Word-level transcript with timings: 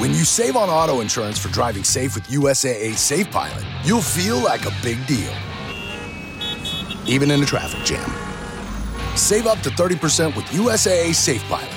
When 0.00 0.12
you 0.12 0.24
save 0.24 0.56
on 0.56 0.70
auto 0.70 1.02
insurance 1.02 1.38
for 1.38 1.48
driving 1.48 1.84
safe 1.84 2.14
with 2.14 2.24
USAA 2.28 2.96
Safe 2.96 3.30
Pilot, 3.30 3.62
you'll 3.84 4.00
feel 4.00 4.38
like 4.38 4.64
a 4.64 4.72
big 4.82 4.96
deal, 5.06 5.30
even 7.06 7.30
in 7.30 7.42
a 7.42 7.44
traffic 7.44 7.84
jam. 7.84 8.10
Save 9.14 9.46
up 9.46 9.58
to 9.58 9.68
30% 9.68 10.34
with 10.34 10.46
USAA 10.46 11.14
Safe 11.14 11.42
Pilot. 11.50 11.68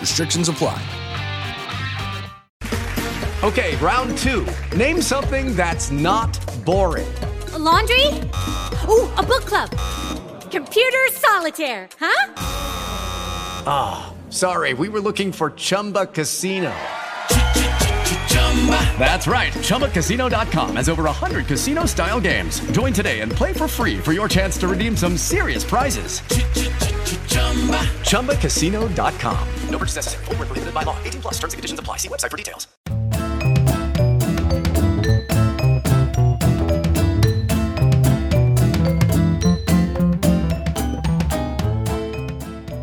Restrictions 0.00 0.48
apply. 0.48 0.80
Okay, 3.42 3.74
round 3.78 4.16
two. 4.16 4.46
Name 4.76 5.02
something 5.02 5.56
that's 5.56 5.90
not 5.90 6.38
boring. 6.64 7.12
A 7.52 7.58
laundry? 7.58 8.06
Ooh, 8.86 9.10
a 9.16 9.24
book 9.24 9.44
club. 9.44 9.70
Computer 10.52 11.08
solitaire, 11.10 11.88
huh? 11.98 12.32
Ah, 13.66 14.14
oh, 14.14 14.30
sorry, 14.30 14.72
we 14.72 14.88
were 14.88 15.00
looking 15.00 15.32
for 15.32 15.50
Chumba 15.50 16.06
Casino. 16.06 16.72
That's 18.96 19.26
right. 19.26 19.52
ChumbaCasino.com 19.52 20.76
has 20.76 20.88
over 20.88 21.02
100 21.04 21.46
casino 21.46 21.86
style 21.86 22.20
games. 22.20 22.60
Join 22.70 22.92
today 22.92 23.20
and 23.20 23.32
play 23.32 23.52
for 23.52 23.66
free 23.66 23.98
for 23.98 24.12
your 24.12 24.28
chance 24.28 24.56
to 24.58 24.68
redeem 24.68 24.96
some 24.96 25.16
serious 25.16 25.64
prizes. 25.64 26.20
ChumbaCasino.com. 28.06 29.48
No 29.68 29.78
purchase 29.78 29.96
necessary. 29.96 30.24
Full 30.26 30.36
prohibited 30.36 30.72
by 30.72 30.84
law. 30.84 30.96
18 31.02 31.22
plus 31.22 31.34
terms 31.40 31.54
and 31.54 31.58
conditions 31.58 31.80
apply. 31.80 31.96
See 31.96 32.08
website 32.08 32.30
for 32.30 32.36
details. 32.36 32.68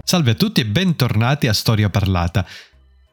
Salve 0.09 0.32
a 0.32 0.34
tutti 0.34 0.62
e 0.62 0.66
bentornati 0.66 1.48
a 1.48 1.54
Storia 1.54 1.88
Parlata. 1.91 2.43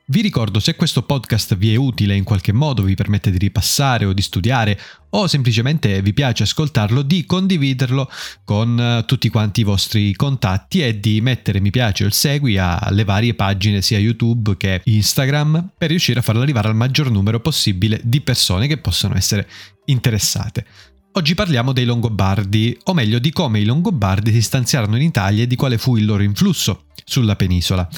Vi 0.08 0.20
ricordo 0.20 0.60
se 0.60 0.76
questo 0.76 1.02
podcast 1.02 1.56
vi 1.56 1.72
è 1.72 1.76
utile 1.76 2.14
in 2.14 2.22
qualche 2.22 2.52
modo, 2.52 2.84
vi 2.84 2.94
permette 2.94 3.32
di 3.32 3.38
ripassare 3.38 4.04
o 4.04 4.12
di 4.12 4.22
studiare 4.22 4.78
o 5.10 5.26
semplicemente 5.26 6.00
vi 6.00 6.12
piace 6.12 6.44
ascoltarlo, 6.44 7.02
di 7.02 7.26
condividerlo 7.26 8.08
con 8.44 8.78
eh, 8.78 9.04
tutti 9.04 9.28
quanti 9.28 9.62
i 9.62 9.64
vostri 9.64 10.14
contatti 10.14 10.80
e 10.80 11.00
di 11.00 11.20
mettere 11.20 11.58
mi 11.58 11.70
piace 11.72 12.04
o 12.04 12.06
il 12.06 12.12
segui 12.12 12.56
alle 12.56 13.02
varie 13.02 13.34
pagine 13.34 13.82
sia 13.82 13.98
YouTube 13.98 14.56
che 14.56 14.80
Instagram 14.84 15.72
per 15.76 15.88
riuscire 15.88 16.20
a 16.20 16.22
farlo 16.22 16.42
arrivare 16.42 16.68
al 16.68 16.76
maggior 16.76 17.10
numero 17.10 17.40
possibile 17.40 18.00
di 18.04 18.20
persone 18.20 18.68
che 18.68 18.78
possono 18.78 19.16
essere 19.16 19.48
interessate. 19.86 20.66
Oggi 21.14 21.34
parliamo 21.34 21.72
dei 21.72 21.84
Longobardi, 21.84 22.78
o 22.84 22.94
meglio 22.94 23.18
di 23.18 23.32
come 23.32 23.58
i 23.58 23.64
Longobardi 23.64 24.30
si 24.30 24.40
stanziarono 24.42 24.94
in 24.94 25.02
Italia 25.02 25.42
e 25.42 25.46
di 25.48 25.56
quale 25.56 25.78
fu 25.78 25.96
il 25.96 26.04
loro 26.04 26.22
influsso 26.22 26.84
sulla 27.04 27.34
penisola. 27.34 27.88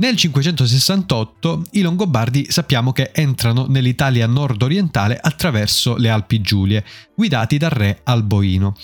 Nel 0.00 0.14
568 0.14 1.64
i 1.72 1.80
Longobardi 1.80 2.46
sappiamo 2.50 2.92
che 2.92 3.10
entrano 3.12 3.66
nell'Italia 3.66 4.28
nord-orientale 4.28 5.18
attraverso 5.20 5.96
le 5.96 6.08
Alpi 6.08 6.40
Giulie, 6.40 6.84
guidati 7.16 7.58
dal 7.58 7.70
re 7.70 8.02
Alboino. 8.04 8.76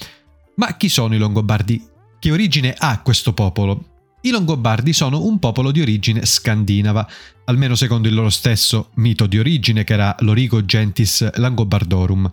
Ma 0.56 0.76
chi 0.76 0.88
sono 0.88 1.14
i 1.14 1.18
Longobardi? 1.18 1.86
Che 2.18 2.32
origine 2.32 2.74
ha 2.76 3.00
questo 3.00 3.32
popolo? 3.32 3.84
I 4.22 4.30
Longobardi 4.30 4.92
sono 4.92 5.22
un 5.22 5.38
popolo 5.38 5.70
di 5.70 5.80
origine 5.80 6.26
scandinava, 6.26 7.08
almeno 7.44 7.76
secondo 7.76 8.08
il 8.08 8.14
loro 8.14 8.30
stesso 8.30 8.90
mito 8.94 9.26
di 9.26 9.38
origine 9.38 9.84
che 9.84 9.92
era 9.92 10.16
l'Origo 10.18 10.64
Gentis 10.64 11.30
Langobardorum, 11.36 12.28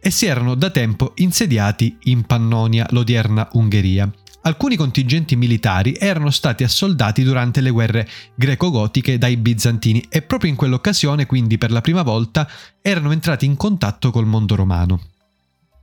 e 0.00 0.10
si 0.10 0.26
erano 0.26 0.56
da 0.56 0.70
tempo 0.70 1.12
insediati 1.16 1.96
in 2.04 2.22
Pannonia, 2.22 2.88
l'odierna 2.90 3.48
Ungheria. 3.52 4.10
Alcuni 4.42 4.76
contingenti 4.76 5.36
militari 5.36 5.94
erano 5.98 6.30
stati 6.30 6.64
assoldati 6.64 7.22
durante 7.22 7.60
le 7.60 7.70
guerre 7.70 8.08
greco-gotiche 8.34 9.18
dai 9.18 9.36
bizantini 9.36 10.06
e 10.08 10.22
proprio 10.22 10.50
in 10.50 10.56
quell'occasione, 10.56 11.26
quindi 11.26 11.58
per 11.58 11.70
la 11.70 11.82
prima 11.82 12.02
volta, 12.02 12.48
erano 12.80 13.12
entrati 13.12 13.44
in 13.44 13.56
contatto 13.56 14.10
col 14.10 14.26
mondo 14.26 14.54
romano. 14.54 15.00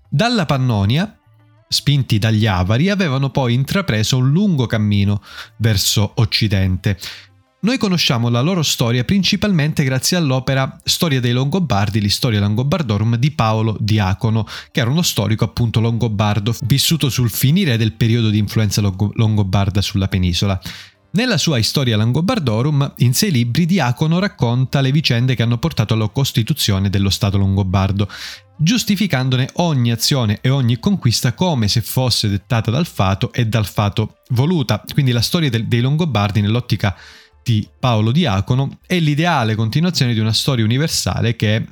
Dalla 0.09 0.45
Pannonia, 0.47 1.19
spinti 1.67 2.17
dagli 2.17 2.47
Avari, 2.47 2.89
avevano 2.89 3.29
poi 3.29 3.53
intrapreso 3.53 4.17
un 4.17 4.31
lungo 4.31 4.65
cammino 4.65 5.21
verso 5.57 6.13
occidente, 6.15 6.97
noi 7.59 7.79
conosciamo 7.79 8.29
la 8.29 8.41
loro 8.41 8.61
storia 8.61 9.03
principalmente 9.03 9.83
grazie 9.83 10.15
all'opera 10.15 10.79
Storia 10.83 11.19
dei 11.19 11.31
Longobardi, 11.31 11.99
l'Historia 11.99 12.39
Langobardorum 12.39 13.15
di 13.15 13.31
Paolo 13.31 13.75
Diacono, 13.79 14.45
che 14.71 14.81
era 14.81 14.91
uno 14.91 15.01
storico 15.01 15.43
appunto 15.43 15.79
longobardo, 15.79 16.55
vissuto 16.65 17.09
sul 17.09 17.31
finire 17.31 17.75
del 17.75 17.93
periodo 17.93 18.29
di 18.29 18.37
influenza 18.37 18.81
longobarda 18.81 19.81
sulla 19.81 20.07
penisola. 20.07 20.59
Nella 21.09 21.37
sua 21.37 21.57
Historia 21.57 21.97
Langobardorum, 21.97 22.93
in 22.97 23.15
sei 23.15 23.31
libri, 23.31 23.65
Diacono 23.65 24.19
racconta 24.19 24.79
le 24.81 24.91
vicende 24.91 25.33
che 25.33 25.41
hanno 25.41 25.57
portato 25.57 25.95
alla 25.95 26.09
costituzione 26.09 26.91
dello 26.91 27.09
Stato 27.09 27.39
longobardo, 27.39 28.07
giustificandone 28.55 29.49
ogni 29.53 29.91
azione 29.91 30.37
e 30.41 30.49
ogni 30.49 30.77
conquista 30.77 31.33
come 31.33 31.67
se 31.67 31.81
fosse 31.81 32.29
dettata 32.29 32.69
dal 32.69 32.85
fato 32.85 33.33
e 33.33 33.47
dal 33.47 33.65
fato 33.65 34.17
voluta. 34.29 34.83
Quindi 34.93 35.11
la 35.11 35.21
storia 35.21 35.49
dei 35.49 35.81
Longobardi 35.81 36.41
nell'ottica 36.41 36.95
di 37.47 37.65
Paolo 37.79 38.11
Diacono 38.11 38.79
è 38.85 38.99
l'ideale 38.99 39.55
continuazione 39.55 40.13
di 40.13 40.19
una 40.19 40.33
storia 40.33 40.65
universale 40.65 41.37
che 41.37 41.55
eh, 41.55 41.65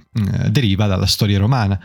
deriva 0.49 0.87
dalla 0.87 1.05
storia 1.05 1.37
romana. 1.37 1.77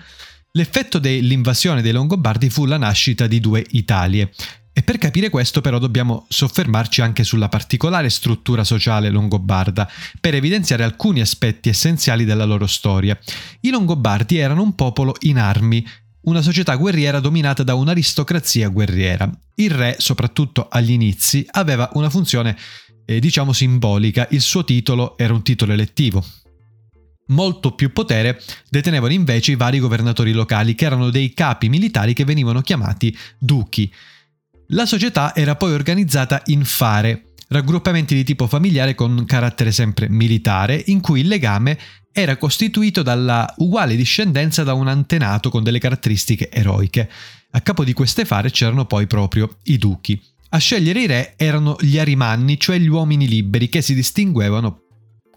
L'effetto 0.52 1.00
dell'invasione 1.00 1.82
dei 1.82 1.90
Longobardi 1.90 2.50
fu 2.50 2.66
la 2.66 2.76
nascita 2.76 3.26
di 3.26 3.40
due 3.40 3.66
Italie. 3.70 4.30
E 4.72 4.82
per 4.84 4.98
capire 4.98 5.28
questo 5.28 5.60
però 5.60 5.80
dobbiamo 5.80 6.26
soffermarci 6.28 7.00
anche 7.00 7.24
sulla 7.24 7.48
particolare 7.48 8.08
struttura 8.10 8.62
sociale 8.62 9.10
longobarda, 9.10 9.90
per 10.20 10.36
evidenziare 10.36 10.84
alcuni 10.84 11.20
aspetti 11.20 11.68
essenziali 11.68 12.24
della 12.24 12.44
loro 12.44 12.68
storia. 12.68 13.18
I 13.62 13.70
Longobardi 13.70 14.38
erano 14.38 14.62
un 14.62 14.76
popolo 14.76 15.16
in 15.22 15.38
armi, 15.38 15.84
una 16.22 16.42
società 16.42 16.76
guerriera 16.76 17.18
dominata 17.18 17.64
da 17.64 17.74
un'aristocrazia 17.74 18.68
guerriera. 18.68 19.28
Il 19.56 19.72
re, 19.72 19.96
soprattutto 19.98 20.68
agli 20.70 20.92
inizi, 20.92 21.44
aveva 21.50 21.90
una 21.94 22.08
funzione 22.08 22.56
eh, 23.10 23.18
diciamo 23.18 23.52
simbolica, 23.52 24.28
il 24.30 24.40
suo 24.40 24.64
titolo 24.64 25.18
era 25.18 25.32
un 25.32 25.42
titolo 25.42 25.72
elettivo. 25.72 26.24
Molto 27.26 27.72
più 27.74 27.92
potere 27.92 28.40
detenevano 28.68 29.12
invece 29.12 29.50
i 29.50 29.56
vari 29.56 29.80
governatori 29.80 30.30
locali, 30.30 30.76
che 30.76 30.84
erano 30.84 31.10
dei 31.10 31.34
capi 31.34 31.68
militari 31.68 32.12
che 32.12 32.24
venivano 32.24 32.60
chiamati 32.60 33.16
duchi. 33.36 33.92
La 34.68 34.86
società 34.86 35.34
era 35.34 35.56
poi 35.56 35.72
organizzata 35.72 36.42
in 36.46 36.64
fare, 36.64 37.32
raggruppamenti 37.48 38.14
di 38.14 38.22
tipo 38.22 38.46
familiare 38.46 38.94
con 38.94 39.24
carattere 39.26 39.72
sempre 39.72 40.08
militare, 40.08 40.80
in 40.86 41.00
cui 41.00 41.20
il 41.20 41.28
legame 41.28 41.78
era 42.12 42.36
costituito 42.36 43.02
dalla 43.02 43.52
uguale 43.58 43.96
discendenza 43.96 44.62
da 44.62 44.74
un 44.74 44.86
antenato 44.86 45.50
con 45.50 45.64
delle 45.64 45.80
caratteristiche 45.80 46.48
eroiche. 46.48 47.10
A 47.50 47.60
capo 47.60 47.82
di 47.82 47.92
queste 47.92 48.24
fare 48.24 48.52
c'erano 48.52 48.84
poi 48.84 49.08
proprio 49.08 49.56
i 49.64 49.78
duchi. 49.78 50.20
A 50.52 50.58
scegliere 50.58 51.02
i 51.02 51.06
re 51.06 51.34
erano 51.36 51.76
gli 51.78 51.96
arimanni, 51.96 52.58
cioè 52.58 52.76
gli 52.78 52.88
uomini 52.88 53.28
liberi, 53.28 53.68
che 53.68 53.82
si 53.82 53.94
distinguevano, 53.94 54.82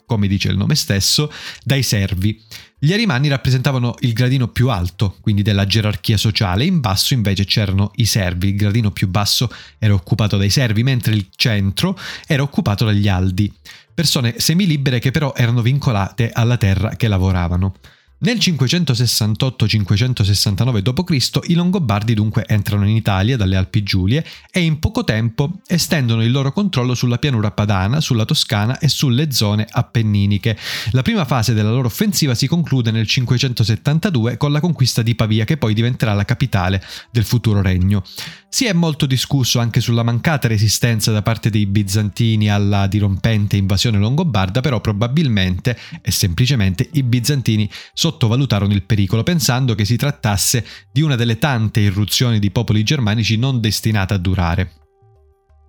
come 0.08 0.28
dice 0.28 0.50
il 0.50 0.58
nome 0.58 0.74
stesso, 0.74 1.32
dai 1.64 1.84
servi. 1.84 2.42
Gli 2.80 2.92
arimanni 2.94 3.28
rappresentavano 3.28 3.94
il 4.00 4.14
gradino 4.14 4.48
più 4.48 4.70
alto, 4.70 5.18
quindi 5.22 5.44
della 5.44 5.68
gerarchia 5.68 6.18
sociale, 6.18 6.66
in 6.66 6.80
basso 6.80 7.14
invece 7.14 7.46
c'erano 7.46 7.92
i 7.98 8.06
servi, 8.06 8.50
il 8.50 8.56
gradino 8.56 8.90
più 8.90 9.08
basso 9.08 9.52
era 9.78 9.94
occupato 9.94 10.36
dai 10.38 10.50
servi, 10.50 10.82
mentre 10.82 11.14
il 11.14 11.28
centro 11.36 11.96
era 12.26 12.42
occupato 12.42 12.84
dagli 12.84 13.08
aldi, 13.08 13.54
persone 13.94 14.40
semilibere 14.40 14.98
che 14.98 15.12
però 15.12 15.34
erano 15.36 15.62
vincolate 15.62 16.32
alla 16.34 16.58
terra 16.58 16.96
che 16.96 17.08
lavoravano. 17.08 17.76
Nel 18.24 18.38
568-569 18.38 20.80
d.C. 20.80 21.40
i 21.50 21.56
Longobardi 21.56 22.14
dunque 22.14 22.46
entrano 22.48 22.88
in 22.88 22.96
Italia 22.96 23.36
dalle 23.36 23.58
Alpi 23.58 23.84
Giulie 23.84 24.26
e 24.50 24.62
in 24.62 24.80
poco 24.80 25.04
tempo 25.04 25.56
estendono 25.68 26.24
il 26.24 26.32
loro 26.32 26.54
controllo 26.54 26.96
sulla 26.96 27.18
pianura 27.18 27.52
padana, 27.52 28.00
sulla 28.00 28.24
Toscana 28.24 28.80
e 28.80 28.88
sulle 28.88 29.34
zone 29.34 29.68
appenniniche. 29.70 30.58
La 30.92 31.02
prima 31.02 31.26
fase 31.26 31.54
della 31.54 31.72
loro 31.72 31.88
offensiva 31.88 32.34
si 32.34 32.48
conclude 32.48 32.92
nel 32.92 33.08
572 33.08 34.38
con 34.38 34.54
la 34.54 34.62
conquista 34.62 35.02
di 35.02 35.16
Pavia 35.16 35.44
che 35.44 35.58
poi 35.58 35.74
diventerà 35.74 36.14
la 36.14 36.24
capitale 36.24 36.82
del 37.12 37.26
futuro 37.26 37.62
regno. 37.62 38.04
Si 38.48 38.68
è 38.68 38.74
molto 38.74 39.08
discusso 39.08 39.58
anche 39.58 39.82
sulla 39.82 40.04
mancata 40.04 40.48
resistenza 40.48 41.12
da 41.12 41.24
parte 41.24 41.50
dei 41.50 41.66
bizantini 41.66 42.52
alla 42.52 42.86
dirompente 42.86 43.58
invasione 43.58 43.98
longobarda, 43.98 44.62
però 44.62 44.80
probabilmente 44.80 45.76
e 46.04 46.12
semplicemente 46.12 46.88
i 46.94 47.02
bizantini 47.02 47.68
sottovalutarono 48.14 48.74
il 48.74 48.84
pericolo 48.84 49.24
pensando 49.24 49.76
che 49.76 49.86
si 49.86 49.96
trattasse 49.96 50.66
di 50.92 51.02
una 51.02 51.16
delle 51.16 51.40
tante 51.40 51.80
irruzioni 51.80 52.40
di 52.40 52.52
popoli 52.52 52.84
germanici 52.84 53.38
non 53.38 53.60
destinate 53.60 54.14
a 54.14 54.18
durare. 54.18 54.72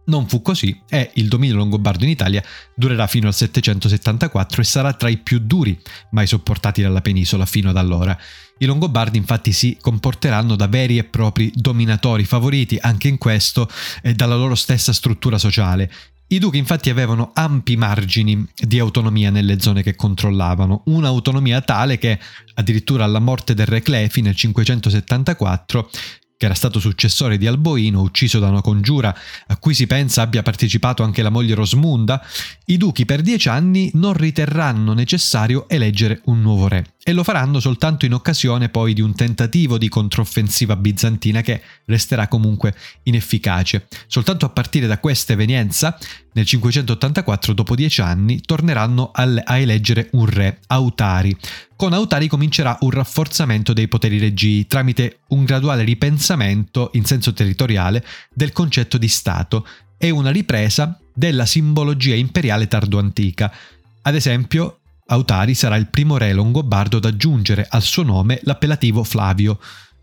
Non 0.06 0.28
fu 0.28 0.42
così 0.42 0.82
e 0.86 1.12
il 1.14 1.28
dominio 1.28 1.56
longobardo 1.56 2.04
in 2.04 2.10
Italia 2.10 2.44
durerà 2.74 3.06
fino 3.06 3.26
al 3.26 3.34
774 3.34 4.60
e 4.60 4.64
sarà 4.64 4.92
tra 4.92 5.08
i 5.08 5.16
più 5.16 5.38
duri 5.38 5.80
mai 6.10 6.26
sopportati 6.26 6.82
dalla 6.82 7.00
penisola 7.00 7.46
fino 7.46 7.70
ad 7.70 7.78
allora. 7.78 8.16
I 8.58 8.66
Longobardi 8.66 9.18
infatti 9.18 9.52
si 9.52 9.76
comporteranno 9.80 10.54
da 10.54 10.68
veri 10.68 10.98
e 10.98 11.04
propri 11.04 11.50
dominatori 11.54 12.24
favoriti 12.24 12.78
anche 12.80 13.08
in 13.08 13.18
questo 13.18 13.68
eh, 14.02 14.14
dalla 14.14 14.36
loro 14.36 14.54
stessa 14.54 14.92
struttura 14.92 15.38
sociale. 15.38 15.90
I 16.26 16.38
duchi 16.38 16.58
infatti 16.58 16.90
avevano 16.90 17.32
ampi 17.34 17.76
margini 17.76 18.46
di 18.54 18.78
autonomia 18.78 19.30
nelle 19.30 19.60
zone 19.60 19.82
che 19.82 19.94
controllavano, 19.94 20.82
un'autonomia 20.86 21.60
tale 21.60 21.98
che 21.98 22.18
addirittura 22.54 23.04
alla 23.04 23.18
morte 23.18 23.54
del 23.54 23.66
re 23.66 23.82
Clefi 23.82 24.22
nel 24.22 24.34
574 24.34 25.90
che 26.36 26.46
era 26.46 26.54
stato 26.54 26.80
successore 26.80 27.38
di 27.38 27.46
Alboino, 27.46 28.00
ucciso 28.00 28.38
da 28.38 28.48
una 28.48 28.60
congiura 28.60 29.14
a 29.46 29.56
cui 29.56 29.72
si 29.72 29.86
pensa 29.86 30.22
abbia 30.22 30.42
partecipato 30.42 31.02
anche 31.02 31.22
la 31.22 31.30
moglie 31.30 31.54
Rosmunda, 31.54 32.24
i 32.66 32.76
duchi 32.76 33.04
per 33.04 33.22
dieci 33.22 33.48
anni 33.48 33.90
non 33.94 34.14
riterranno 34.14 34.92
necessario 34.94 35.68
eleggere 35.68 36.22
un 36.24 36.40
nuovo 36.40 36.66
re 36.66 36.93
e 37.06 37.12
lo 37.12 37.22
faranno 37.22 37.60
soltanto 37.60 38.06
in 38.06 38.14
occasione 38.14 38.70
poi 38.70 38.94
di 38.94 39.02
un 39.02 39.14
tentativo 39.14 39.76
di 39.76 39.90
controffensiva 39.90 40.74
bizantina 40.74 41.42
che 41.42 41.60
resterà 41.84 42.28
comunque 42.28 42.74
inefficace. 43.02 43.86
Soltanto 44.06 44.46
a 44.46 44.48
partire 44.48 44.86
da 44.86 44.98
questa 44.98 45.34
evenienza, 45.34 45.98
nel 46.32 46.46
584, 46.46 47.52
dopo 47.52 47.74
dieci 47.74 48.00
anni, 48.00 48.40
torneranno 48.40 49.10
a 49.12 49.58
eleggere 49.58 50.08
un 50.12 50.24
re, 50.24 50.60
Autari. 50.68 51.36
Con 51.76 51.92
Autari 51.92 52.26
comincerà 52.26 52.78
un 52.80 52.90
rafforzamento 52.90 53.74
dei 53.74 53.86
poteri 53.86 54.18
regii 54.18 54.66
tramite 54.66 55.18
un 55.28 55.44
graduale 55.44 55.84
ripensamento 55.84 56.88
in 56.94 57.04
senso 57.04 57.34
territoriale 57.34 58.02
del 58.32 58.52
concetto 58.52 58.96
di 58.96 59.08
Stato 59.08 59.66
e 59.98 60.08
una 60.08 60.30
ripresa 60.30 60.98
della 61.12 61.44
simbologia 61.44 62.14
imperiale 62.14 62.66
tardoantica. 62.66 63.52
Ad 64.00 64.14
esempio, 64.14 64.78
Autari 65.06 65.54
sarà 65.54 65.76
il 65.76 65.88
primo 65.88 66.16
re 66.16 66.32
longobardo 66.32 66.96
ad 66.96 67.04
aggiungere 67.04 67.66
al 67.68 67.82
suo 67.82 68.02
nome 68.02 68.40
l'appellativo 68.44 69.04
Flavio, 69.04 69.58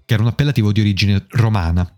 che 0.06 0.14
era 0.14 0.22
un 0.22 0.30
appellativo 0.30 0.72
di 0.72 0.80
origine 0.80 1.26
romana. 1.30 1.92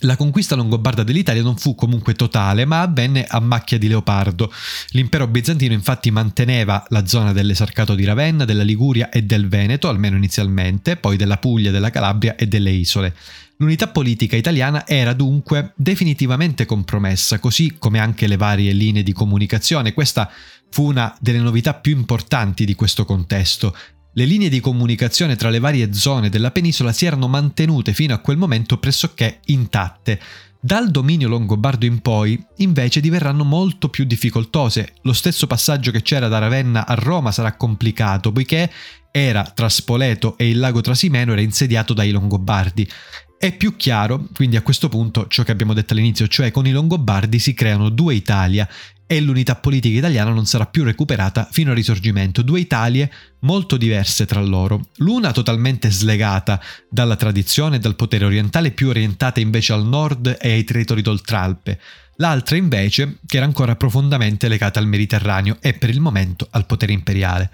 La 0.00 0.16
conquista 0.16 0.54
longobarda 0.54 1.02
dell'Italia 1.02 1.40
non 1.40 1.56
fu 1.56 1.74
comunque 1.74 2.14
totale, 2.14 2.66
ma 2.66 2.82
avvenne 2.82 3.24
a 3.24 3.40
macchia 3.40 3.78
di 3.78 3.88
leopardo. 3.88 4.52
L'impero 4.90 5.26
bizantino 5.26 5.72
infatti 5.72 6.10
manteneva 6.10 6.84
la 6.88 7.06
zona 7.06 7.32
dell'esarcato 7.32 7.94
di 7.94 8.04
Ravenna, 8.04 8.44
della 8.44 8.64
Liguria 8.64 9.08
e 9.08 9.22
del 9.22 9.48
Veneto, 9.48 9.88
almeno 9.88 10.16
inizialmente, 10.16 10.96
poi 10.96 11.16
della 11.16 11.38
Puglia, 11.38 11.70
della 11.70 11.90
Calabria 11.90 12.34
e 12.36 12.46
delle 12.46 12.70
isole. 12.70 13.14
L'unità 13.58 13.86
politica 13.86 14.36
italiana 14.36 14.86
era 14.86 15.14
dunque 15.14 15.72
definitivamente 15.76 16.66
compromessa, 16.66 17.38
così 17.38 17.76
come 17.78 17.98
anche 17.98 18.26
le 18.26 18.36
varie 18.36 18.72
linee 18.72 19.04
di 19.04 19.12
comunicazione. 19.12 19.94
Questa 19.94 20.28
fu 20.74 20.86
una 20.86 21.16
delle 21.20 21.38
novità 21.38 21.72
più 21.72 21.96
importanti 21.96 22.64
di 22.64 22.74
questo 22.74 23.04
contesto. 23.04 23.76
Le 24.14 24.24
linee 24.24 24.48
di 24.48 24.58
comunicazione 24.58 25.36
tra 25.36 25.48
le 25.48 25.60
varie 25.60 25.92
zone 25.92 26.28
della 26.30 26.50
penisola 26.50 26.90
si 26.90 27.06
erano 27.06 27.28
mantenute 27.28 27.92
fino 27.92 28.12
a 28.12 28.18
quel 28.18 28.36
momento 28.36 28.78
pressoché 28.78 29.38
intatte. 29.44 30.20
Dal 30.60 30.90
dominio 30.90 31.28
longobardo 31.28 31.86
in 31.86 32.00
poi, 32.00 32.44
invece, 32.56 32.98
diverranno 33.00 33.44
molto 33.44 33.88
più 33.88 34.04
difficoltose. 34.04 34.94
Lo 35.02 35.12
stesso 35.12 35.46
passaggio 35.46 35.92
che 35.92 36.02
c'era 36.02 36.26
da 36.26 36.38
Ravenna 36.38 36.88
a 36.88 36.94
Roma 36.94 37.30
sarà 37.30 37.54
complicato, 37.54 38.32
poiché 38.32 38.68
era 39.12 39.44
tra 39.44 39.68
Spoleto 39.68 40.36
e 40.36 40.48
il 40.48 40.58
lago 40.58 40.80
Trasimeno 40.80 41.30
era 41.30 41.40
insediato 41.40 41.94
dai 41.94 42.10
Longobardi. 42.10 42.90
È 43.38 43.54
più 43.56 43.76
chiaro, 43.76 44.26
quindi 44.32 44.56
a 44.56 44.62
questo 44.62 44.88
punto, 44.88 45.26
ciò 45.28 45.42
che 45.42 45.52
abbiamo 45.52 45.74
detto 45.74 45.92
all'inizio, 45.92 46.26
cioè 46.28 46.50
con 46.50 46.66
i 46.66 46.70
Longobardi 46.70 47.38
si 47.38 47.52
creano 47.52 47.90
due 47.90 48.14
Italia 48.14 48.66
e 49.06 49.20
l'unità 49.20 49.54
politica 49.56 49.98
italiana 49.98 50.30
non 50.30 50.46
sarà 50.46 50.64
più 50.66 50.82
recuperata 50.82 51.46
fino 51.50 51.70
al 51.70 51.76
risorgimento. 51.76 52.40
Due 52.40 52.60
Italie 52.60 53.12
molto 53.40 53.76
diverse 53.76 54.24
tra 54.24 54.40
loro, 54.40 54.88
l'una 54.96 55.32
totalmente 55.32 55.90
slegata 55.90 56.60
dalla 56.88 57.16
tradizione 57.16 57.76
e 57.76 57.78
dal 57.80 57.96
potere 57.96 58.24
orientale, 58.24 58.70
più 58.70 58.88
orientata 58.88 59.40
invece 59.40 59.74
al 59.74 59.86
nord 59.86 60.38
e 60.40 60.52
ai 60.52 60.64
territori 60.64 61.02
d'Oltralpe, 61.02 61.78
l'altra 62.16 62.56
invece 62.56 63.18
che 63.26 63.36
era 63.36 63.44
ancora 63.44 63.76
profondamente 63.76 64.48
legata 64.48 64.80
al 64.80 64.86
Mediterraneo 64.86 65.58
e 65.60 65.74
per 65.74 65.90
il 65.90 66.00
momento 66.00 66.46
al 66.50 66.64
potere 66.64 66.92
imperiale. 66.92 67.50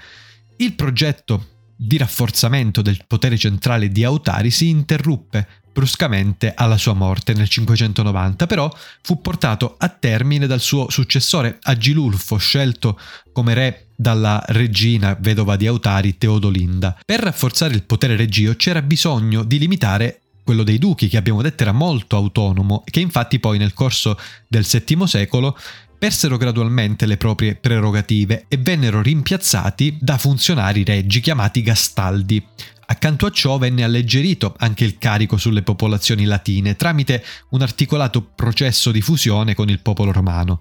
Il 0.59 0.75
progetto 0.75 1.47
di 1.83 1.97
rafforzamento 1.97 2.83
del 2.83 3.05
potere 3.07 3.39
centrale 3.39 3.89
di 3.89 4.05
Autari 4.05 4.51
si 4.51 4.69
interruppe 4.69 5.47
bruscamente 5.73 6.53
alla 6.55 6.77
sua 6.77 6.93
morte 6.93 7.33
nel 7.33 7.49
590, 7.49 8.47
però 8.47 8.71
fu 9.01 9.23
portato 9.23 9.77
a 9.79 9.89
termine 9.89 10.47
dal 10.47 10.61
suo 10.61 10.91
successore 10.91 11.59
Agilulfo, 11.63 12.37
scelto 12.37 13.01
come 13.33 13.55
re 13.55 13.87
dalla 13.97 14.43
regina 14.49 15.17
vedova 15.19 15.57
di 15.57 15.67
Autari 15.67 16.19
Teodolinda. 16.19 16.99
Per 17.03 17.21
rafforzare 17.21 17.73
il 17.73 17.85
potere 17.85 18.15
regio 18.15 18.55
c'era 18.57 18.83
bisogno 18.83 19.43
di 19.43 19.59
limitare 19.59 20.21
quello 20.45 20.65
dei 20.65 20.79
duchi, 20.79 21.09
che 21.09 21.17
abbiamo 21.17 21.41
detto 21.41 21.63
era 21.63 21.73
molto 21.73 22.17
autonomo, 22.17 22.83
che 22.85 23.01
infatti 23.01 23.39
poi 23.39 23.57
nel 23.57 23.73
corso 23.73 24.19
del 24.49 24.67
VII 24.67 25.07
secolo 25.07 25.57
persero 26.01 26.39
gradualmente 26.39 27.05
le 27.05 27.19
proprie 27.19 27.57
prerogative 27.57 28.47
e 28.49 28.57
vennero 28.57 29.03
rimpiazzati 29.03 29.99
da 30.01 30.17
funzionari 30.17 30.83
reggi 30.83 31.21
chiamati 31.21 31.61
gastaldi. 31.61 32.43
Accanto 32.87 33.27
a 33.27 33.31
ciò 33.31 33.59
venne 33.59 33.85
alleggerito 33.85 34.55
anche 34.57 34.85
il 34.85 34.97
carico 34.97 35.37
sulle 35.37 35.61
popolazioni 35.61 36.25
latine 36.25 36.75
tramite 36.75 37.23
un 37.51 37.61
articolato 37.61 38.23
processo 38.23 38.91
di 38.91 39.03
fusione 39.03 39.55
con 39.55 39.69
il 39.69 39.81
popolo 39.81 40.11
romano. 40.11 40.59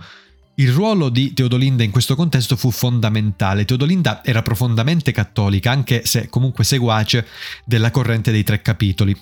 Il 0.55 0.73
ruolo 0.73 1.07
di 1.07 1.31
Teodolinda 1.31 1.83
in 1.83 1.91
questo 1.91 2.17
contesto 2.17 2.57
fu 2.57 2.69
fondamentale. 2.69 3.63
Teodolinda 3.63 4.25
era 4.25 4.41
profondamente 4.41 5.13
cattolica, 5.13 5.71
anche 5.71 6.05
se 6.05 6.27
comunque 6.27 6.65
seguace 6.65 7.25
della 7.63 7.91
corrente 7.91 8.29
dei 8.29 8.43
tre 8.43 8.61
capitoli, 8.61 9.17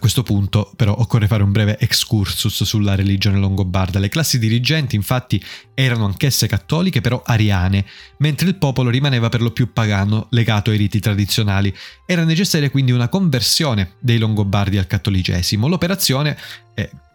questo 0.00 0.24
punto 0.24 0.72
però 0.74 0.96
occorre 0.98 1.28
fare 1.28 1.44
un 1.44 1.52
breve 1.52 1.78
excursus 1.78 2.64
sulla 2.64 2.96
religione 2.96 3.38
longobarda. 3.38 4.00
Le 4.00 4.08
classi 4.08 4.40
dirigenti 4.40 4.96
infatti 4.96 5.40
erano 5.74 6.06
anch'esse 6.06 6.48
cattoliche 6.48 7.00
però 7.00 7.22
ariane, 7.24 7.86
mentre 8.18 8.48
il 8.48 8.56
popolo 8.56 8.90
rimaneva 8.90 9.28
per 9.28 9.42
lo 9.42 9.52
più 9.52 9.72
pagano, 9.72 10.26
legato 10.30 10.70
ai 10.70 10.76
riti 10.76 10.98
tradizionali. 10.98 11.72
Era 12.04 12.24
necessaria 12.24 12.70
quindi 12.70 12.90
una 12.90 13.08
conversione 13.08 13.92
dei 14.00 14.18
longobardi 14.18 14.78
al 14.78 14.88
cattolicesimo. 14.88 15.68
L'operazione, 15.68 16.36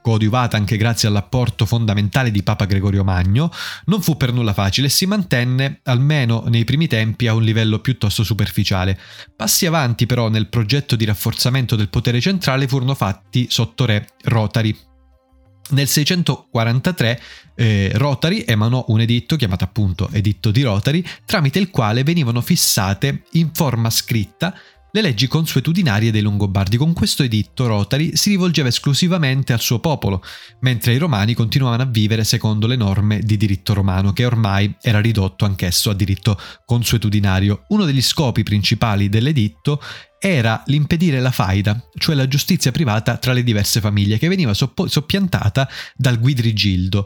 coadiuvata 0.06 0.56
anche 0.56 0.78
grazie 0.78 1.07
all'apporto 1.07 1.66
fondamentale 1.66 2.30
di 2.30 2.44
Papa 2.44 2.66
Gregorio 2.66 3.04
Magno, 3.04 3.52
non 3.86 4.04
fu 4.04 4.16
per 4.18 4.31
nulla 4.31 4.54
facile 4.54 4.86
e 4.86 4.92
si 4.92 5.07
mantenne, 5.07 5.80
almeno 5.86 6.44
nei 6.46 6.63
primi 6.63 6.86
tempi, 6.86 7.25
a 7.25 7.34
un 7.34 7.42
livello 7.42 7.80
piuttosto 7.80 8.24
superficiale. 8.24 9.00
Passi 9.36 9.66
avanti 9.66 10.06
però 10.06 10.30
nel 10.30 10.48
progetto 10.48 10.96
di 10.96 11.06
rafforzamento 11.06 11.75
del 11.75 11.90
potere 11.90 12.22
centrale 12.22 12.68
furono 12.68 12.94
fatti 12.94 13.48
sotto 13.50 13.86
re 13.86 14.10
Rotari. 14.25 14.78
Nel 15.72 15.88
643 15.88 17.22
eh, 17.56 17.92
Rotari 17.96 18.44
emanò 18.46 18.86
un 18.90 19.02
editto 19.02 19.36
chiamato 19.36 19.63
appunto 19.63 20.10
Editto 20.12 20.52
di 20.52 20.62
Rotari, 20.62 21.04
tramite 21.25 21.57
il 21.57 21.72
quale 21.72 22.04
venivano 22.04 22.42
fissate 22.42 23.24
in 23.31 23.50
forma 23.52 23.90
scritta 23.90 24.54
le 24.95 25.02
leggi 25.02 25.28
consuetudinarie 25.28 26.09
dei 26.09 26.21
Longobardi. 26.21 26.78
Con 26.78 26.94
questo 26.94 27.21
editto 27.21 27.68
Rotari 27.68 28.16
si 28.16 28.30
rivolgeva 28.30 28.69
esclusivamente 28.69 29.52
al 29.52 29.59
suo 29.59 29.81
popolo, 29.81 30.23
mentre 30.61 30.94
i 30.94 30.97
romani 30.97 31.33
continuavano 31.33 31.83
a 31.83 31.85
vivere 31.85 32.23
secondo 32.23 32.66
le 32.66 32.78
norme 32.78 33.19
di 33.19 33.35
diritto 33.35 33.73
romano, 33.73 34.14
che 34.14 34.23
ormai 34.23 34.73
era 34.81 35.02
ridotto 35.02 35.44
anch'esso 35.44 35.90
a 35.90 35.94
diritto 35.94 36.40
consuetudinario. 36.64 37.66
Uno 37.69 37.83
degli 37.83 38.02
scopi 38.02 38.44
principali 38.44 39.09
dell'editto 39.09 39.81
era 40.18 40.64
l'impedire 40.68 41.19
la 41.19 41.31
faida, 41.31 41.90
cioè 41.97 42.16
la 42.16 42.30
giustizia 42.30 42.71
privata 42.71 43.18
tra 43.18 43.33
le 43.33 43.44
diverse 43.44 43.81
famiglie, 43.81 44.18
che 44.18 44.30
veniva 44.30 44.54
soppiantata 44.54 45.68
dal 45.94 46.21
guidrigildo, 46.21 47.06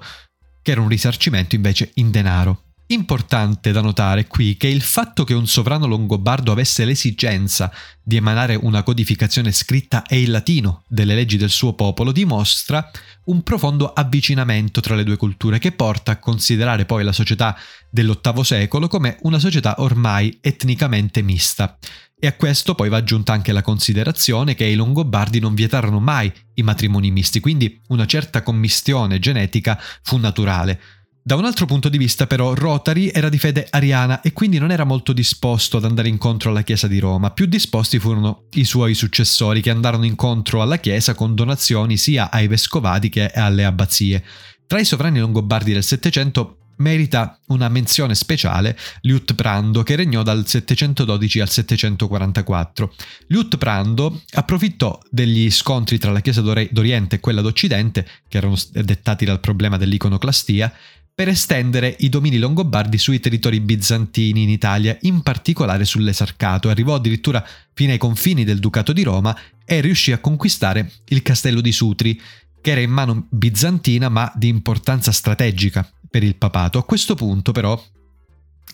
che 0.62 0.72
era 0.72 0.82
un 0.82 0.90
risarcimento 0.90 1.56
invece 1.56 1.90
in 1.96 2.12
denaro. 2.12 2.66
Importante 2.92 3.72
da 3.72 3.82
notare 3.82 4.26
qui 4.26 4.58
che 4.58 4.68
il 4.68 4.82
fatto 4.82 5.24
che 5.24 5.36
un 5.36 5.46
sovrano 5.46 5.86
longobardo 5.86 6.52
avesse 6.52 6.86
l'esigenza 6.86 7.72
di 8.02 8.16
emanare 8.16 8.56
una 8.56 8.82
codificazione 8.82 9.52
scritta 9.52 10.04
e 10.08 10.20
in 10.20 10.32
latino 10.32 10.82
delle 10.88 11.14
leggi 11.14 11.38
del 11.38 11.52
suo 11.52 11.74
popolo 11.74 12.12
dimostra 12.12 12.90
un 13.26 13.44
profondo 13.44 13.94
avvicinamento 13.94 14.82
tra 14.82 14.96
le 14.96 15.04
due 15.04 15.18
culture 15.18 15.60
che 15.60 15.72
porta 15.72 16.14
a 16.14 16.18
considerare 16.18 16.86
poi 16.86 17.04
la 17.04 17.12
società 17.12 17.56
dell'VIII 17.92 18.44
secolo 18.44 18.88
come 18.88 19.20
una 19.22 19.38
società 19.38 19.76
ormai 19.78 20.40
etnicamente 20.42 21.22
mista. 21.22 21.78
E 22.20 22.26
a 22.26 22.34
questo 22.34 22.74
poi 22.74 22.90
va 22.90 22.98
aggiunta 22.98 23.34
anche 23.34 23.52
la 23.52 23.62
considerazione 23.62 24.56
che 24.56 24.66
i 24.66 24.74
Longobardi 24.74 25.40
non 25.40 25.54
vietarono 25.54 26.00
mai 26.00 26.30
i 26.56 26.64
matrimoni 26.64 27.12
misti, 27.12 27.40
quindi 27.40 27.80
una 27.90 28.08
certa 28.08 28.42
commistione 28.42 29.20
genetica 29.20 29.80
fu 30.02 30.18
naturale. 30.18 30.82
Da 31.22 31.36
un 31.36 31.46
altro 31.46 31.66
punto 31.66 31.90
di 31.90 31.98
vista 31.98 32.28
però 32.28 32.54
Rotary 32.54 33.12
era 33.14 33.30
di 33.30 33.38
fede 33.38 33.68
ariana 33.70 34.22
e 34.22 34.34
quindi 34.34 34.58
non 34.58 34.72
era 34.72 34.84
molto 34.84 35.14
disposto 35.14 35.78
ad 35.78 35.84
andare 35.84 36.08
incontro 36.08 36.50
alla 36.50 36.64
Chiesa 36.64 36.88
di 36.88 36.98
Roma, 36.98 37.32
più 37.32 37.46
disposti 37.46 38.00
furono 38.00 38.46
i 38.54 38.64
suoi 38.64 38.94
successori 38.96 39.62
che 39.62 39.70
andarono 39.70 40.06
incontro 40.06 40.62
alla 40.62 40.78
Chiesa 40.78 41.14
con 41.14 41.36
donazioni 41.36 41.98
sia 41.98 42.32
ai 42.32 42.48
vescovadi 42.48 43.10
che 43.10 43.30
alle 43.30 43.66
abbazie. 43.66 44.24
Tra 44.66 44.80
i 44.80 44.86
sovrani 44.86 45.20
longobardi 45.20 45.74
del 45.74 45.84
Settecento 45.84 46.60
merita 46.80 47.40
una 47.48 47.70
menzione 47.70 48.16
speciale 48.16 48.78
Liutprando 49.02 49.84
che 49.84 49.96
regnò 49.96 50.24
dal 50.24 50.46
712 50.48 51.40
al 51.40 51.50
744. 51.50 52.94
Liutprando 53.28 54.22
approfittò 54.32 55.00
degli 55.10 55.50
scontri 55.52 55.98
tra 55.98 56.12
la 56.12 56.22
Chiesa 56.22 56.42
d'Oriente 56.42 57.18
e 57.18 57.20
quella 57.20 57.42
d'Occidente, 57.42 58.08
che 58.28 58.38
erano 58.38 58.56
dettati 58.72 59.26
dal 59.26 59.40
problema 59.40 59.78
dell'iconoclastia, 59.78 60.74
per 61.20 61.28
estendere 61.28 61.98
i 62.00 62.08
domini 62.08 62.38
longobardi 62.38 62.98
sui 62.98 63.20
territori 63.20 63.60
bizantini 63.60 64.44
in 64.44 64.50
Italia, 64.50 64.98
in 65.02 65.22
particolare 65.22 65.84
sull'Esarcato. 65.84 66.70
Arrivò 66.70 66.96
addirittura 66.96 67.46
fino 67.74 67.92
ai 67.92 67.98
confini 67.98 68.46
del 68.46 68.60
Ducato 68.60 68.94
di 68.94 69.04
Roma 69.04 69.38
e 69.66 69.82
riuscì 69.82 70.14
a 70.14 70.20
conquistare 70.20 70.90
il 71.10 71.22
castello 71.22 71.60
di 71.60 71.74
Sutri, 71.74 72.18
che 72.62 72.72
era 72.72 72.80
in 72.80 72.92
mano 72.92 73.28
bizantina 73.32 74.08
ma 74.08 74.32
di 74.34 74.48
importanza 74.48 75.12
strategica 75.12 75.86
per 76.10 76.24
il 76.24 76.38
papato. 76.38 76.78
A 76.78 76.86
questo 76.86 77.16
punto 77.16 77.52
però 77.52 77.78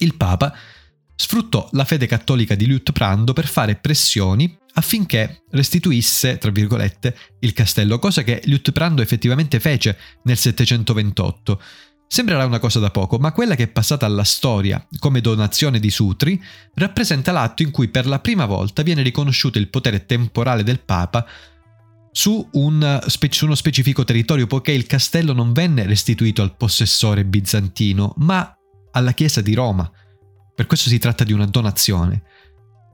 il 0.02 0.14
papa 0.14 0.56
sfruttò 1.16 1.68
la 1.72 1.84
fede 1.84 2.06
cattolica 2.06 2.54
di 2.54 2.68
Liutprando 2.68 3.34
per 3.34 3.48
fare 3.48 3.74
pressioni 3.74 4.56
affinché 4.76 5.46
restituisse, 5.50 6.38
tra 6.38 6.52
virgolette, 6.52 7.18
il 7.40 7.54
castello, 7.54 7.98
cosa 7.98 8.22
che 8.22 8.42
Liutprando 8.44 9.02
effettivamente 9.02 9.60
fece 9.60 9.98
nel 10.26 10.38
728. 10.38 11.60
Sembrerà 12.16 12.46
una 12.46 12.60
cosa 12.60 12.80
da 12.80 12.92
poco, 12.92 13.18
ma 13.18 13.34
quella 13.34 13.56
che 13.56 13.64
è 13.64 13.68
passata 13.68 14.06
alla 14.06 14.24
storia 14.24 14.88
come 15.00 15.20
donazione 15.20 15.82
di 15.82 15.90
Sutri 15.90 16.42
rappresenta 16.76 17.34
l'atto 17.34 17.62
in 17.62 17.72
cui 17.72 17.90
per 17.90 18.06
la 18.06 18.20
prima 18.20 18.46
volta 18.46 18.84
viene 18.84 19.02
riconosciuto 19.02 19.58
il 19.58 19.68
potere 19.68 20.06
temporale 20.06 20.64
del 20.64 20.80
Papa 20.80 21.28
su, 22.14 22.48
un, 22.54 23.04
su 23.06 23.44
uno 23.44 23.56
specifico 23.56 24.06
territorio, 24.06 24.48
poiché 24.48 24.72
il 24.72 24.86
castello 24.86 25.34
non 25.34 25.52
venne 25.52 25.86
restituito 25.86 26.42
al 26.42 26.56
possessore 26.56 27.26
bizantino, 27.26 28.14
ma 28.20 28.58
alla 28.92 29.12
Chiesa 29.12 29.42
di 29.42 29.54
Roma. 29.54 29.92
Per 30.56 30.68
questo 30.68 30.88
si 30.88 30.98
tratta 30.98 31.26
di 31.26 31.34
una 31.34 31.48
donazione. 31.48 32.24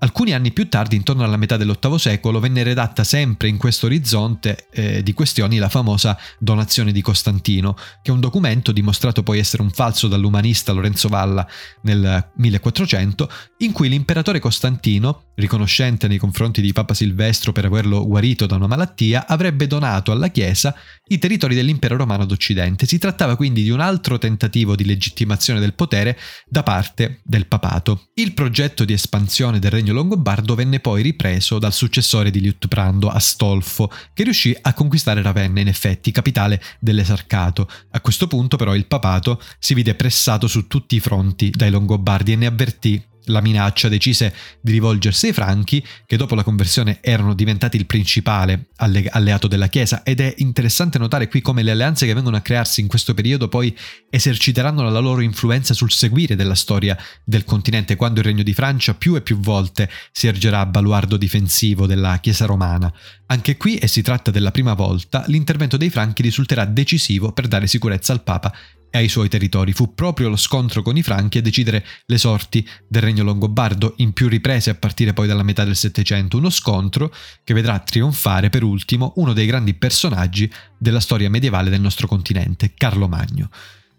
Alcuni 0.03 0.34
anni 0.34 0.51
più 0.51 0.67
tardi, 0.67 0.96
intorno 0.96 1.24
alla 1.24 1.38
metà 1.38 1.58
dell'VIII 1.58 2.00
secolo, 2.00 2.39
venne 2.39 2.63
redatta 2.63 3.03
sempre 3.03 3.50
in 3.50 3.58
questo 3.58 3.86
orizzonte 3.86 4.65
eh, 4.72 5.03
di 5.03 5.13
questioni 5.13 5.60
la 5.60 5.70
famosa 5.70 6.17
Donazione 6.39 6.91
di 6.91 7.03
Costantino, 7.03 7.75
che 8.01 8.10
è 8.10 8.12
un 8.12 8.20
documento 8.20 8.72
dimostrato 8.72 9.22
poi 9.22 9.38
essere 9.38 9.62
un 9.62 9.70
falso 9.70 10.08
dall'umanista 10.08 10.72
Lorenzo 10.72 11.08
Valla 11.08 11.48
nel 11.81 12.31
1400, 12.34 13.29
in 13.62 13.72
cui 13.74 13.89
l'imperatore 13.89 14.39
Costantino, 14.39 15.25
riconoscente 15.36 16.08
nei 16.08 16.18
confronti 16.18 16.62
di 16.62 16.74
Papa 16.74 16.94
Silvestro 16.94 17.51
per 17.51 17.65
averlo 17.65 18.06
guarito 18.08 18.46
da 18.46 18.56
una 18.56 18.68
malattia, 18.68 19.27
avrebbe 19.27 19.68
donato 19.68 20.12
alla 20.12 20.30
Chiesa 20.30 20.75
i 21.08 21.20
territori 21.20 21.53
dell'impero 21.53 21.96
romano 21.96 22.25
d'Occidente. 22.25 22.88
Si 22.88 22.98
trattava 22.98 23.36
quindi 23.36 23.62
di 23.62 23.70
un 23.70 23.80
altro 23.80 24.18
tentativo 24.18 24.75
di 24.75 24.84
legittimazione 24.86 25.60
del 25.60 25.75
potere 25.75 26.18
da 26.48 26.63
parte 26.63 27.22
del 27.24 27.46
papato. 27.46 28.10
Il 28.15 28.34
progetto 28.34 28.84
di 28.84 28.94
espansione 28.94 29.60
del 29.60 29.72
regno 29.72 29.94
longobardo 29.94 30.56
venne 30.56 30.80
poi 30.80 31.03
ripreso 31.03 31.60
dal 31.60 31.74
successore 31.74 32.32
di 32.32 32.41
Liutprando, 32.41 33.10
Astolfo, 33.10 33.91
che 34.13 34.24
riuscì 34.24 34.58
a 34.60 34.74
conquistare 34.74 35.22
Ravenna 35.22 35.60
in 35.60 35.68
effetti, 35.68 36.12
capitale 36.12 36.62
dell'Esarcato. 36.80 37.70
A 37.91 38.01
questo 38.01 38.27
punto 38.27 38.58
però 38.58 38.74
il 38.74 38.88
papato 38.88 39.39
si 39.60 39.75
vide 39.75 39.94
pressato 39.94 40.48
su 40.48 40.65
tutti 40.65 40.96
i 40.96 41.00
fronti 41.00 41.51
dai 41.51 41.70
longobardi 41.70 42.32
e 42.32 42.36
ne 42.36 42.48
avvertì 42.48 43.10
la 43.25 43.42
minaccia 43.42 43.90
decise 43.90 44.34
di 44.62 44.72
rivolgersi 44.72 45.28
ai 45.28 45.34
franchi, 45.34 45.86
che 46.06 46.18
dopo 46.18 46.36
la 46.36 46.44
conversione 46.44 47.00
erano 47.01 47.34
diventati 47.34 47.78
il 47.78 47.86
principale 47.86 48.68
alle- 48.78 49.08
alleato 49.10 49.48
della 49.48 49.68
Chiesa, 49.68 50.04
ed 50.04 50.20
è 50.20 50.34
interessante 50.38 50.98
notare 50.98 51.28
qui 51.28 51.42
come 51.42 51.63
le 51.63 51.72
alleanze 51.72 52.06
che 52.06 52.13
vengono 52.13 52.38
a 52.38 52.42
crearsi 52.42 52.82
in 52.82 52.88
questo 52.88 53.13
periodo 53.13 53.48
poi 53.48 53.75
eserciteranno 54.10 54.90
la 54.90 55.00
loro 55.00 55.22
influenza 55.22 55.74
sul 55.74 55.92
seguire 55.92 56.36
della 56.36 56.56
storia 56.56 56.98
del 57.24 57.44
continente, 57.44 57.96
quando 57.96 58.20
il 58.20 58.25
Regno 58.25 58.44
di 58.44 58.54
Francia 58.54 58.94
più 58.94 59.16
e 59.16 59.22
più 59.22 59.40
volte 59.40 59.90
si 60.12 60.28
ergerà 60.28 60.62
a 60.62 60.66
baluardo 60.66 61.18
difensivo 61.18 61.86
della 61.86 62.20
Chiesa 62.20 62.46
romana. 62.46 62.92
Anche 63.28 63.58
qui, 63.58 63.78
e 63.78 63.88
si 63.88 64.01
tratta 64.01 64.32
della 64.32 64.51
prima 64.51 64.74
volta, 64.74 65.24
l'intervento 65.28 65.78
dei 65.78 65.90
franchi 65.90 66.22
risulterà 66.22 66.66
decisivo 66.66 67.32
per 67.32 67.48
dare 67.48 67.68
sicurezza 67.68 68.12
al 68.12 68.24
Papa 68.24 68.54
e 68.92 68.98
ai 69.00 69.08
suoi 69.08 69.30
territori. 69.30 69.72
Fu 69.72 69.96
proprio 69.96 70.30
lo 70.30 70.36
scontro 70.36 70.84
con 70.84 70.98
i 70.98 71.02
Franchi 71.02 71.40
a 71.40 71.42
decidere 71.42 71.84
le 72.06 72.18
sorti 72.20 72.68
del 72.88 73.02
regno 73.02 73.24
longobardo 73.24 73.96
in 73.98 74.12
più 74.12 74.28
riprese 74.28 74.70
a 74.70 74.76
partire 74.76 75.14
poi 75.14 75.26
dalla 75.26 75.42
metà 75.42 75.64
del 75.64 75.76
Settecento, 75.76 76.38
uno 76.38 76.50
scontro 76.52 77.12
che 77.44 77.54
vedrà 77.54 77.80
trionfare 77.80 78.50
per 78.50 78.64
ultimo 78.64 79.14
uno 79.16 79.34
dei 79.34 79.48
grandi 79.48 79.74
personaggi 79.74 80.52
della 80.78 81.00
storia 81.00 81.30
medievale 81.30 81.70
del 81.70 81.82
nostro 81.82 82.06
continente, 82.08 82.74
Carlo 82.76 83.08
Magno. 83.08 83.50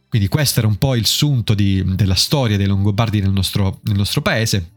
Quindi 0.08 0.28
questo 0.28 0.58
era 0.58 0.68
un 0.68 0.76
po' 0.76 0.94
il 0.94 1.06
sunto 1.06 1.54
di, 1.54 1.82
della 1.96 2.14
storia 2.14 2.58
dei 2.58 2.66
Longobardi 2.66 3.22
nel 3.22 3.30
nostro, 3.30 3.80
nel 3.84 3.96
nostro, 3.96 4.20
paese, 4.20 4.72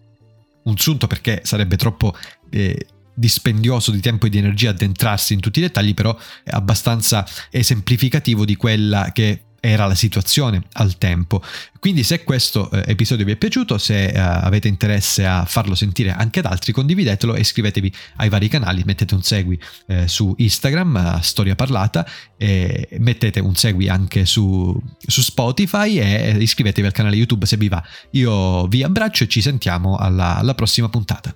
un 0.63 0.77
sunto 0.77 1.07
perché 1.07 1.41
sarebbe 1.43 1.75
troppo 1.75 2.15
eh, 2.49 2.87
dispendioso 3.13 3.91
di 3.91 3.99
tempo 3.99 4.27
e 4.27 4.29
di 4.29 4.37
energia 4.37 4.69
addentrarsi 4.69 5.33
in 5.33 5.41
tutti 5.41 5.59
i 5.59 5.61
dettagli, 5.61 5.93
però 5.93 6.17
è 6.41 6.51
abbastanza 6.51 7.27
esemplificativo 7.49 8.45
di 8.45 8.55
quella 8.55 9.11
che 9.11 9.41
era 9.65 9.87
la 9.87 9.95
situazione 9.95 10.63
al 10.73 10.97
tempo. 10.97 11.41
Quindi 11.79 12.03
se 12.03 12.23
questo 12.23 12.69
eh, 12.71 12.83
episodio 12.87 13.25
vi 13.25 13.31
è 13.31 13.35
piaciuto, 13.35 13.77
se 13.77 14.07
eh, 14.07 14.17
avete 14.17 14.67
interesse 14.67 15.25
a 15.25 15.45
farlo 15.45 15.75
sentire 15.75 16.11
anche 16.11 16.39
ad 16.39 16.45
altri, 16.45 16.71
condividetelo 16.71 17.33
e 17.35 17.39
iscrivetevi 17.39 17.93
ai 18.17 18.29
vari 18.29 18.47
canali, 18.47 18.83
mettete 18.85 19.13
un 19.13 19.23
segui 19.23 19.59
eh, 19.87 20.07
su 20.07 20.33
Instagram, 20.37 21.19
Storia 21.21 21.55
Parlata, 21.55 22.07
mettete 22.37 23.39
un 23.39 23.55
segui 23.55 23.87
anche 23.87 24.25
su, 24.25 24.77
su 24.97 25.21
Spotify 25.21 25.99
e 25.99 26.35
iscrivetevi 26.37 26.85
al 26.85 26.93
canale 26.93 27.15
YouTube 27.15 27.45
se 27.45 27.57
vi 27.57 27.69
va. 27.69 27.83
Io 28.11 28.67
vi 28.67 28.83
abbraccio 28.83 29.23
e 29.23 29.27
ci 29.27 29.41
sentiamo 29.41 29.95
alla, 29.95 30.37
alla 30.37 30.53
prossima 30.53 30.89
puntata. 30.89 31.35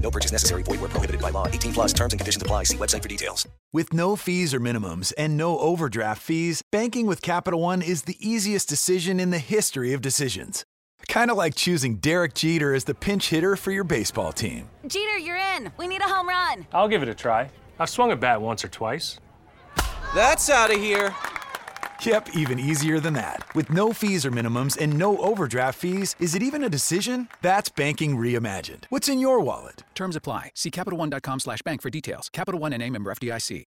No 0.00 0.10
purchase 0.10 0.32
necessary. 0.32 0.62
Void 0.62 0.80
where 0.80 0.88
prohibited 0.88 1.20
by 1.20 1.30
law. 1.30 1.48
18 1.48 1.72
plus 1.72 1.92
terms 1.92 2.12
and 2.12 2.20
conditions 2.20 2.42
apply. 2.42 2.62
See 2.64 2.76
website 2.76 3.02
for 3.02 3.08
details. 3.08 3.48
With 3.72 3.92
no 3.92 4.16
fees 4.16 4.54
or 4.54 4.60
minimums 4.60 5.12
and 5.18 5.36
no 5.36 5.58
overdraft 5.58 6.22
fees, 6.22 6.62
banking 6.70 7.06
with 7.06 7.20
Capital 7.20 7.60
One 7.60 7.82
is 7.82 8.02
the 8.02 8.16
easiest 8.20 8.68
decision 8.68 9.18
in 9.18 9.30
the 9.30 9.38
history 9.38 9.92
of 9.92 10.00
decisions. 10.00 10.64
Kind 11.08 11.30
of 11.30 11.36
like 11.36 11.54
choosing 11.54 11.96
Derek 11.96 12.34
Jeter 12.34 12.74
as 12.74 12.84
the 12.84 12.94
pinch 12.94 13.28
hitter 13.28 13.56
for 13.56 13.70
your 13.70 13.84
baseball 13.84 14.32
team. 14.32 14.68
Jeter, 14.86 15.18
you're 15.18 15.36
in. 15.36 15.70
We 15.78 15.86
need 15.86 16.00
a 16.00 16.08
home 16.08 16.28
run. 16.28 16.66
I'll 16.72 16.88
give 16.88 17.02
it 17.02 17.08
a 17.08 17.14
try. 17.14 17.50
I've 17.78 17.90
swung 17.90 18.12
a 18.12 18.16
bat 18.16 18.40
once 18.40 18.64
or 18.64 18.68
twice. 18.68 19.18
That's 20.14 20.48
out 20.48 20.72
of 20.72 20.80
here. 20.80 21.14
Yep, 22.02 22.28
even 22.34 22.58
easier 22.58 23.00
than 23.00 23.14
that. 23.14 23.54
With 23.54 23.70
no 23.70 23.92
fees 23.92 24.26
or 24.26 24.30
minimums 24.30 24.76
and 24.80 24.98
no 24.98 25.18
overdraft 25.18 25.78
fees, 25.78 26.14
is 26.20 26.34
it 26.34 26.42
even 26.42 26.62
a 26.62 26.68
decision? 26.68 27.28
That's 27.42 27.68
banking 27.70 28.16
reimagined. 28.16 28.84
What's 28.90 29.08
in 29.08 29.18
your 29.18 29.40
wallet? 29.40 29.82
Terms 29.94 30.16
apply. 30.16 30.50
See 30.54 30.70
CapitalOne.com 30.70 31.40
slash 31.40 31.62
bank 31.62 31.82
for 31.82 31.90
details. 31.90 32.28
Capital 32.28 32.60
One 32.60 32.72
and 32.72 32.82
a 32.82 32.90
member 32.90 33.12
FDIC. 33.12 33.64